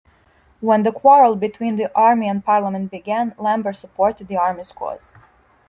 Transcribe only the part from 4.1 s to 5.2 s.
the Army's cause.